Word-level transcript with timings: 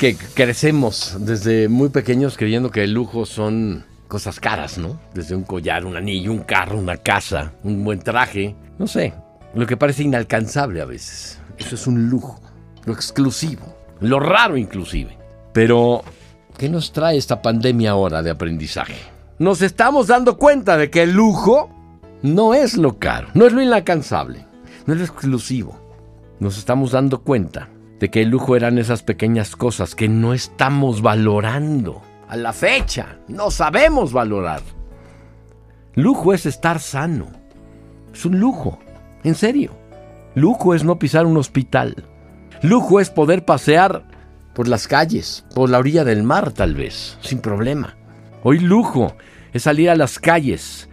que 0.00 0.16
crecemos 0.16 1.18
desde 1.20 1.68
muy 1.68 1.90
pequeños 1.90 2.38
creyendo 2.38 2.70
que 2.70 2.84
el 2.84 2.94
lujo 2.94 3.26
son 3.26 3.84
cosas 4.08 4.40
caras, 4.40 4.78
¿no? 4.78 4.98
Desde 5.12 5.34
un 5.34 5.44
collar, 5.44 5.84
un 5.84 5.94
anillo, 5.94 6.32
un 6.32 6.38
carro, 6.38 6.78
una 6.78 6.96
casa, 6.96 7.52
un 7.64 7.84
buen 7.84 7.98
traje, 7.98 8.56
no 8.78 8.86
sé, 8.86 9.12
lo 9.52 9.66
que 9.66 9.76
parece 9.76 10.02
inalcanzable 10.02 10.80
a 10.80 10.86
veces. 10.86 11.38
Eso 11.58 11.74
es 11.74 11.86
un 11.86 12.08
lujo, 12.08 12.40
lo 12.86 12.94
exclusivo, 12.94 13.76
lo 14.00 14.20
raro 14.20 14.56
inclusive. 14.56 15.18
Pero, 15.52 16.02
¿qué 16.56 16.70
nos 16.70 16.92
trae 16.92 17.18
esta 17.18 17.42
pandemia 17.42 17.90
ahora 17.90 18.22
de 18.22 18.30
aprendizaje? 18.30 18.96
Nos 19.38 19.60
estamos 19.60 20.06
dando 20.06 20.38
cuenta 20.38 20.78
de 20.78 20.88
que 20.88 21.02
el 21.02 21.12
lujo 21.12 21.68
no 22.22 22.54
es 22.54 22.78
lo 22.78 22.98
caro, 22.98 23.28
no 23.34 23.46
es 23.46 23.52
lo 23.52 23.60
inalcanzable, 23.60 24.46
no 24.86 24.94
es 24.94 25.00
lo 25.00 25.04
exclusivo. 25.04 25.78
Nos 26.38 26.56
estamos 26.56 26.92
dando 26.92 27.20
cuenta 27.20 27.68
de 28.00 28.10
que 28.10 28.22
el 28.22 28.30
lujo 28.30 28.56
eran 28.56 28.78
esas 28.78 29.02
pequeñas 29.02 29.54
cosas 29.54 29.94
que 29.94 30.08
no 30.08 30.32
estamos 30.32 31.02
valorando 31.02 32.00
a 32.28 32.36
la 32.36 32.52
fecha. 32.52 33.18
No 33.28 33.50
sabemos 33.50 34.12
valorar. 34.12 34.62
Lujo 35.94 36.32
es 36.32 36.46
estar 36.46 36.80
sano. 36.80 37.28
Es 38.12 38.24
un 38.24 38.40
lujo. 38.40 38.78
En 39.22 39.34
serio. 39.34 39.72
Lujo 40.34 40.74
es 40.74 40.82
no 40.82 40.98
pisar 40.98 41.26
un 41.26 41.36
hospital. 41.36 42.04
Lujo 42.62 43.00
es 43.00 43.10
poder 43.10 43.44
pasear 43.44 44.04
por 44.54 44.66
las 44.66 44.88
calles, 44.88 45.44
por 45.54 45.68
la 45.68 45.78
orilla 45.78 46.04
del 46.04 46.22
mar 46.22 46.52
tal 46.52 46.74
vez, 46.74 47.18
sin 47.20 47.40
problema. 47.40 47.96
Hoy 48.42 48.60
lujo 48.60 49.14
es 49.52 49.62
salir 49.62 49.90
a 49.90 49.96
las 49.96 50.18
calles 50.18 50.88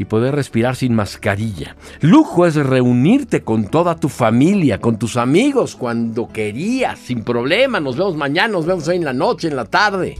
y 0.00 0.06
poder 0.06 0.34
respirar 0.34 0.76
sin 0.76 0.94
mascarilla. 0.94 1.76
Lujo 2.00 2.46
es 2.46 2.54
reunirte 2.54 3.42
con 3.42 3.68
toda 3.68 3.96
tu 3.96 4.08
familia, 4.08 4.80
con 4.80 4.98
tus 4.98 5.18
amigos 5.18 5.76
cuando 5.76 6.26
querías, 6.26 6.98
sin 6.98 7.22
problema. 7.22 7.80
Nos 7.80 7.98
vemos 7.98 8.16
mañana, 8.16 8.54
nos 8.54 8.64
vemos 8.64 8.88
hoy 8.88 8.96
en 8.96 9.04
la 9.04 9.12
noche, 9.12 9.48
en 9.48 9.56
la 9.56 9.66
tarde. 9.66 10.16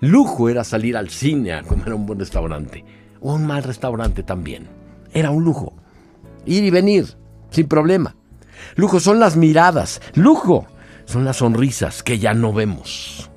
Lujo 0.00 0.50
era 0.50 0.64
salir 0.64 0.98
al 0.98 1.08
cine 1.08 1.54
a 1.54 1.62
comer 1.62 1.92
a 1.92 1.94
un 1.94 2.04
buen 2.04 2.18
restaurante. 2.18 2.84
O 3.22 3.32
un 3.32 3.46
mal 3.46 3.62
restaurante 3.62 4.22
también. 4.22 4.68
Era 5.14 5.30
un 5.30 5.44
lujo. 5.44 5.72
Ir 6.44 6.64
y 6.64 6.70
venir, 6.70 7.06
sin 7.48 7.68
problema. 7.68 8.16
Lujo 8.74 9.00
son 9.00 9.18
las 9.18 9.34
miradas. 9.34 10.02
Lujo 10.12 10.66
son 11.06 11.24
las 11.24 11.38
sonrisas 11.38 12.02
que 12.02 12.18
ya 12.18 12.34
no 12.34 12.52
vemos. 12.52 13.30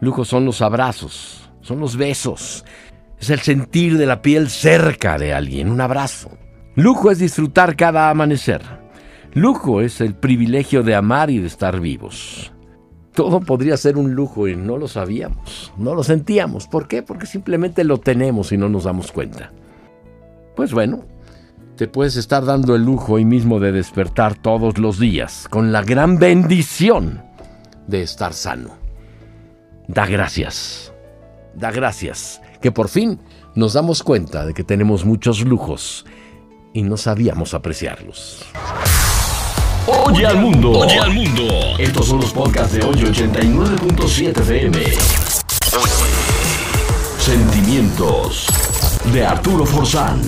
Lujo 0.00 0.24
son 0.24 0.44
los 0.44 0.62
abrazos, 0.62 1.48
son 1.60 1.78
los 1.78 1.96
besos. 1.96 2.64
Es 3.20 3.30
el 3.30 3.40
sentir 3.40 3.98
de 3.98 4.06
la 4.06 4.22
piel 4.22 4.48
cerca 4.50 5.18
de 5.18 5.32
alguien, 5.32 5.70
un 5.70 5.80
abrazo. 5.80 6.30
Lujo 6.74 7.10
es 7.10 7.18
disfrutar 7.18 7.76
cada 7.76 8.10
amanecer. 8.10 8.62
Lujo 9.32 9.80
es 9.80 10.00
el 10.00 10.14
privilegio 10.14 10.82
de 10.82 10.94
amar 10.94 11.30
y 11.30 11.38
de 11.38 11.46
estar 11.46 11.80
vivos 11.80 12.52
todo 13.16 13.40
podría 13.40 13.78
ser 13.78 13.96
un 13.96 14.14
lujo 14.14 14.46
y 14.46 14.54
no 14.54 14.76
lo 14.76 14.86
sabíamos, 14.86 15.72
no 15.78 15.94
lo 15.94 16.04
sentíamos. 16.04 16.68
¿Por 16.68 16.86
qué? 16.86 17.02
Porque 17.02 17.26
simplemente 17.26 17.82
lo 17.82 17.98
tenemos 17.98 18.52
y 18.52 18.58
no 18.58 18.68
nos 18.68 18.84
damos 18.84 19.10
cuenta. 19.10 19.52
Pues 20.54 20.72
bueno, 20.72 21.06
te 21.76 21.88
puedes 21.88 22.16
estar 22.16 22.44
dando 22.44 22.76
el 22.76 22.84
lujo 22.84 23.14
hoy 23.14 23.24
mismo 23.24 23.58
de 23.58 23.72
despertar 23.72 24.34
todos 24.34 24.78
los 24.78 25.00
días 25.00 25.48
con 25.48 25.72
la 25.72 25.82
gran 25.82 26.18
bendición 26.18 27.22
de 27.86 28.02
estar 28.02 28.34
sano. 28.34 28.76
Da 29.88 30.04
gracias, 30.04 30.92
da 31.54 31.70
gracias, 31.70 32.42
que 32.66 32.72
por 32.72 32.88
fin 32.88 33.20
nos 33.54 33.74
damos 33.74 34.02
cuenta 34.02 34.44
de 34.44 34.52
que 34.52 34.64
tenemos 34.64 35.04
muchos 35.04 35.40
lujos 35.42 36.04
y 36.72 36.82
no 36.82 36.96
sabíamos 36.96 37.54
apreciarlos. 37.54 38.44
Oye 39.86 40.26
al 40.26 40.38
mundo. 40.38 40.72
Oye 40.72 40.98
al 40.98 41.14
mundo. 41.14 41.44
Estos 41.78 42.06
son 42.06 42.22
los 42.22 42.32
podcasts 42.32 42.72
de 42.72 42.82
hoy 42.84 42.96
89.7 42.96 44.40
FM. 44.40 44.78
Sentimientos 47.20 48.48
de 49.12 49.24
Arturo 49.24 49.64
Forzán. 49.64 50.20